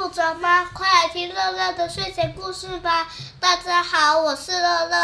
[0.00, 0.64] 不着吗？
[0.72, 3.06] 快来听乐乐的睡前故事吧！
[3.38, 4.96] 大家好，我是乐乐。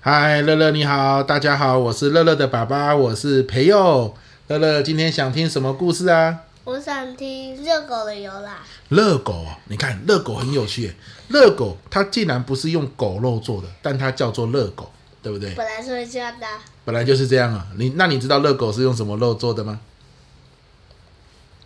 [0.00, 4.14] 嗨，乐乐你好，大家好，我是乐乐的爸爸，我是培佑。
[4.48, 6.40] 乐乐今天想听什么故事啊？
[6.64, 8.52] 我想听热狗的由来。
[8.90, 10.94] 热狗，你看热狗很有趣。
[11.28, 14.92] 热狗它竟然不是用狗肉做的，但它叫做热狗，
[15.22, 15.54] 对不对？
[15.54, 16.46] 本来是会这样的。
[16.84, 17.66] 本来就是这样啊。
[17.78, 19.80] 你那你知道热狗是用什么肉做的吗？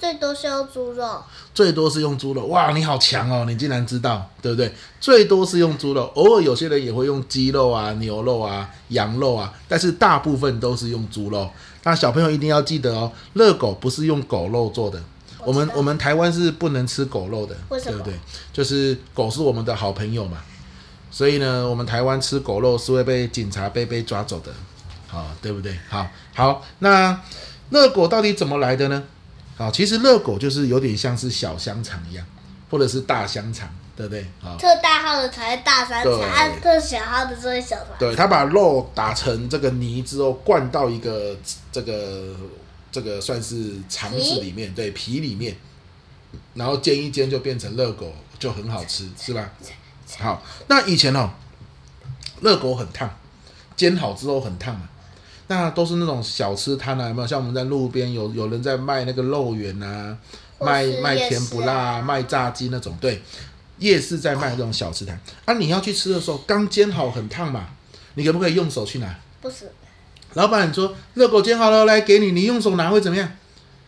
[0.00, 1.22] 最多是用猪肉，
[1.52, 2.46] 最多是用猪肉。
[2.46, 3.44] 哇，你好强哦！
[3.46, 4.72] 你竟然知道，对不对？
[4.98, 11.50] 最多是用猪肉，偶尔有些人也会用鸡肉啊、牛肉啊、羊肉啊，但是大部分都是用猪肉。
[11.82, 14.98] 那小朋友一定要记得哦，热狗不是用狗肉做的。
[15.40, 18.14] 我，我们我们台湾是不能吃狗肉的，对不对？
[18.54, 20.38] 就是狗是我们的好朋友嘛，
[21.10, 24.50] 所以呢，我们台湾吃狗肉是会被警察被被抓走的，
[25.08, 25.78] 好，对不对？
[25.90, 27.20] 好，好，那
[27.68, 29.02] 热狗到底怎么来的呢？
[29.60, 32.24] 啊，其实热狗就是有点像是小香肠一样，
[32.70, 34.22] 或者是大香肠，对不对？
[34.42, 37.88] 啊，特大号的才是大香肠，特小号的才是小肠。
[37.98, 41.36] 对，他把肉打成这个泥之后，灌到一个
[41.70, 42.34] 这个
[42.90, 45.54] 这个算是肠子里面，对，皮里面，
[46.54, 49.50] 然后煎一煎就变成热狗，就很好吃，是吧？
[50.18, 51.28] 好，那以前哦，
[52.40, 53.14] 热狗很烫，
[53.76, 54.88] 煎好之后很烫嘛。
[55.50, 57.26] 那都是那种小吃摊啊，有没有？
[57.26, 60.16] 像我们在路边有有人在卖那个肉圆啊，
[60.60, 62.96] 卖卖甜不辣、啊、卖炸鸡那种。
[63.00, 63.20] 对，
[63.78, 65.20] 夜市在卖这种小吃摊。
[65.46, 67.66] 啊，你要去吃的时候，刚煎好很烫嘛，
[68.14, 69.12] 你可不可以用手去拿？
[69.40, 69.72] 不是。
[70.34, 73.28] 老板说热狗煎好了，来给你，你用手拿会怎么样？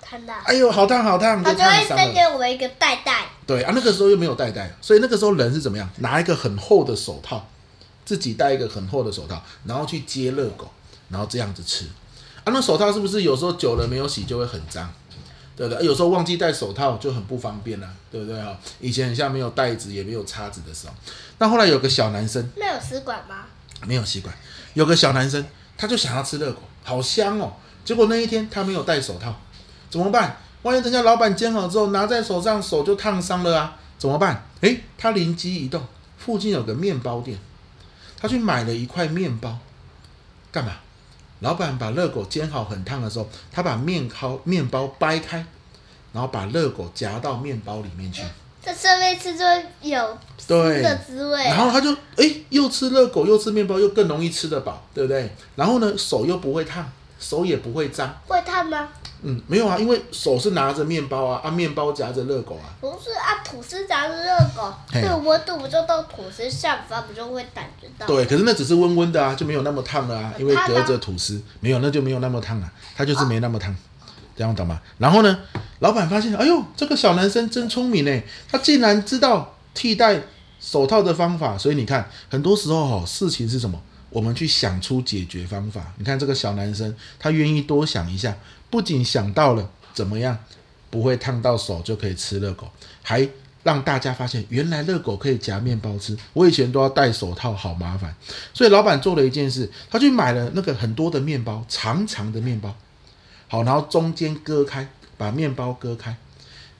[0.00, 0.34] 烫到。
[0.44, 1.42] 哎呦，好烫好烫！
[1.42, 3.26] 他就会再给我一个袋袋。
[3.44, 5.90] 对啊，那个时候又没有袋袋，所以那个时候人是怎么样？
[5.96, 7.48] 拿一个很厚的手套，
[8.04, 10.70] 自己戴一个很厚的手套，然后去接热狗。
[11.08, 11.86] 然后这样子吃，
[12.44, 14.92] 啊，那手套是不是有时候久了没有洗就会很脏，
[15.56, 15.84] 对不对？
[15.84, 18.58] 有时候忘记戴手套就很不方便了，对不对啊？
[18.80, 20.94] 以前很像没有袋子也没有叉子的时候，
[21.38, 23.46] 那后来有个小男生，没有吸管吗？
[23.86, 24.34] 没有吸管，
[24.74, 25.44] 有个小男生
[25.76, 27.52] 他就想要吃热狗，好香哦。
[27.84, 29.34] 结果那一天他没有戴手套，
[29.88, 30.36] 怎么办？
[30.62, 34.44] 万一等下老板煎好之后拿在手上手就烫伤了啊，怎么办？
[34.60, 35.82] 诶，他灵机一动，
[36.18, 37.38] 附近有个面包店，
[38.20, 39.56] 他去买了一块面包，
[40.50, 40.72] 干嘛？
[41.40, 45.44] 老板把热狗煎好很烫的时候，他把面烤面包掰开，
[46.12, 48.22] 然后把热狗夹到面包里面去。
[48.60, 49.44] 这上面吃就
[49.80, 51.44] 有对的滋味。
[51.44, 55.30] 然后他就哎，又吃热狗又吃面包，又更容易吃得饱，对不对？
[55.54, 56.90] 然后呢，手又不会烫，
[57.20, 58.14] 手也不会脏。
[58.26, 58.88] 会烫吗？
[59.22, 62.70] 嗯，没有啊，因为手是拿着面包啊，啊，面包夹着热狗啊。
[62.80, 68.06] 不是啊，吐司夹着热狗，这个温度不就到吐司下方，不就会感觉到？
[68.06, 73.76] 对，可是那只是温温的啊，就没有那么烫了啊，因为隔着吐司，没有，那就没有那么烫了，它就是没那么烫，哦、
[74.36, 74.80] 这样懂吗？
[74.98, 75.38] 然后呢，
[75.80, 80.22] 老板发现，哎呦，这个小男生真聪明呢，他竟然知道替代
[80.60, 83.80] 手套的方法，所以你看，很多时候哦，事情是什么？
[84.10, 85.92] 我们去想出解决方法。
[85.98, 88.34] 你看这个小男生，他愿意多想一下，
[88.70, 90.36] 不仅想到了怎么样
[90.90, 92.68] 不会烫到手就可以吃热狗，
[93.02, 93.28] 还
[93.62, 96.16] 让大家发现原来热狗可以夹面包吃。
[96.32, 98.14] 我以前都要戴手套，好麻烦。
[98.54, 102.74] 所以老板做了一件事，他去买了那个很多的面包，长长的面包，
[103.48, 106.16] 好，然后中间割开，把面包割开。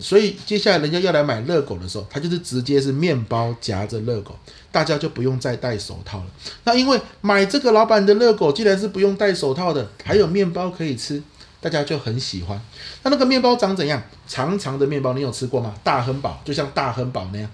[0.00, 4.36] 所以接下来人家要来买热狗的时候，他就是直接是面包夹着热狗，
[4.72, 6.26] 大家就不用再戴手套了。
[6.64, 11.22] 那因为买这个老板的热狗既然是不用戴手套的，还有面包可以吃，
[11.62, 12.60] 大家就很喜欢。
[13.04, 14.02] 那那个面包长怎样？
[14.26, 15.72] 长长的面包，你有吃过吗？
[15.82, 17.48] 大亨堡就像大亨堡那样，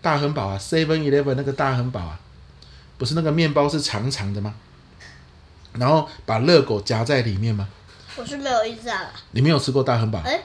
[0.00, 2.18] 大亨堡啊，Seven Eleven 那个大亨堡啊，
[2.96, 4.54] 不是那个面包是长长的吗？
[5.74, 7.68] 然后把热狗夹在里面吗？
[8.16, 9.10] 我是没有印象了。
[9.30, 10.18] 你没有吃过大亨堡？
[10.24, 10.42] 欸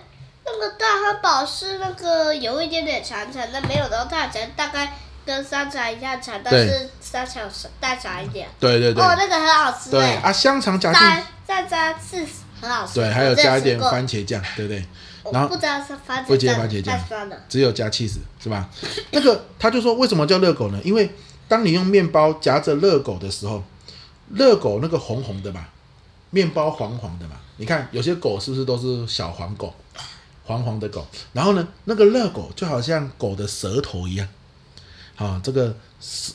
[0.47, 4.93] 那个大亨堡是那个有一点点长长，的没有到大长，大概
[5.25, 7.49] 跟香肠一样长，但是香肠
[7.79, 8.47] 大长一点。
[8.59, 9.03] 对对对。
[9.03, 9.89] 哦，那个很好吃。
[9.89, 12.23] 对啊，香肠夹进再加刺
[12.61, 12.95] 很好吃。
[12.95, 14.85] 对，还有加一点番茄酱，对不对？
[15.31, 16.27] 然后不知道是番茄酱。
[16.27, 18.69] 不加番茄酱，只有加起司，是吧？
[19.11, 20.79] 那个他就说，为什么叫热狗呢？
[20.83, 21.09] 因为
[21.47, 23.63] 当你用面包夹着热狗的时候，
[24.33, 25.65] 热狗那个红红的嘛，
[26.29, 29.73] 面包黄黄的嘛，你看有些狗是不是都是小黄狗？
[30.47, 31.03] 黄黄的狗，
[31.33, 34.27] 然后呢，那个热狗就好像狗的舌头一样，
[35.15, 35.75] 啊，这个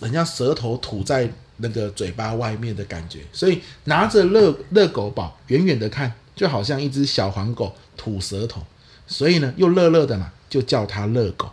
[0.00, 8.60] 很像舌头吐在那个嘴巴外面的感觉，所以拿着热热狗宝，远远的看就好像一只小黄狗吐舌头，
[9.06, 11.48] 所以呢又热热的嘛，就叫它热狗。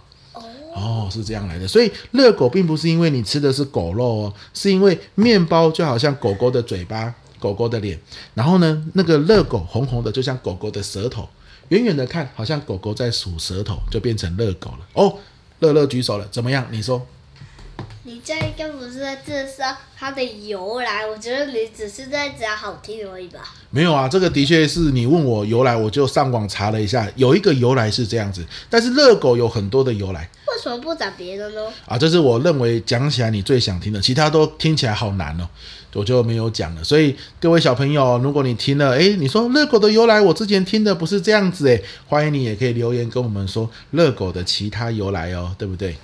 [0.74, 8.00] 哦，是这样来的，所以热狗并不是因为你吃的是狗肉哦，是因为面包就好像狗狗的嘴巴、狗狗的脸，
[8.36, 11.28] 然后呢，那个热狗红红的就像狗狗的舌头。
[11.70, 14.88] 远远的看，好像狗狗在数舌头，就变成热狗了。
[14.94, 15.18] 哦，
[15.60, 16.66] 乐乐举手了，怎么样？
[16.72, 17.06] 你说？
[18.08, 23.42] 你这应该不是在介绍它的由来，我觉得你只是在讲好听而已吧。
[23.70, 30.22] 没有啊，这个的确是你问我由来，我就上网查了一下，有一个由来是这样子，但是热狗有很多的由来。
[30.48, 31.62] 为什么不讲别的呢？
[31.86, 35.46] 啊，这是我认为讲起来你最想听的，其他都听起来好难哦，
[35.94, 36.84] 我就没有讲了。
[36.86, 45.98] 所以各位小朋友，如果你听了，诶，你说热狗的由来，我之前听的不是这样子，诶，欢迎你也可以留言跟我们说热狗的其他由来哦，对不对？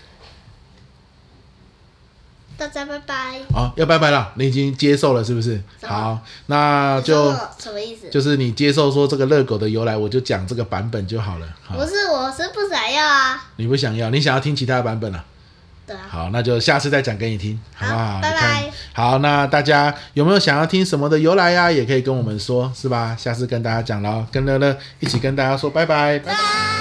[2.58, 3.40] 大家拜拜。
[3.52, 5.62] 好、哦，要拜拜了，你已经接受了是不是？
[5.82, 8.10] 好，那就什么意思？
[8.10, 11.48] 就是你接受说这个热狗的由来，我就讲这个版本就好了。
[11.64, 13.44] 好，不是，我是不想要啊。
[13.58, 15.26] 你不想要，你想要听其他的版本啊？
[15.86, 16.02] 对啊。
[16.08, 18.20] 好，那就下次再讲给你听，好不好？
[18.22, 18.72] 拜拜。
[18.94, 21.72] 好，那大家有没有想要听什么的由来呀、啊？
[21.72, 23.16] 也可以跟我们说，是吧？
[23.20, 26.20] 下次跟大家讲了，跟乐乐一起跟大家说拜拜。
[26.20, 26.73] 拜拜。